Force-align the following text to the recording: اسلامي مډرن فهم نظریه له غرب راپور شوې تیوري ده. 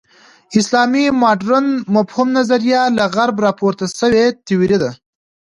اسلامي 0.59 1.05
مډرن 1.21 1.67
فهم 2.11 2.27
نظریه 2.37 2.81
له 2.97 3.03
غرب 3.15 3.37
راپور 3.45 3.73
شوې 3.99 4.25
تیوري 4.45 4.77
ده. 4.83 4.91